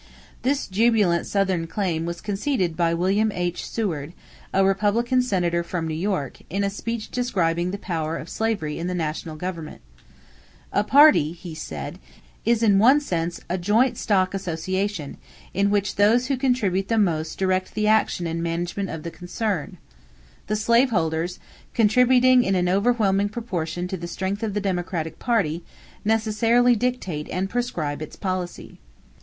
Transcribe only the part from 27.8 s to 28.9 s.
its policy."